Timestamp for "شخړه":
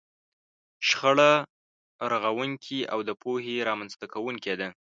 0.87-1.31